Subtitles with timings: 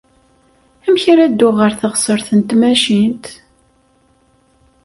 [0.87, 3.25] Amek ara dduɣ ɣer teɣsert n tmacint?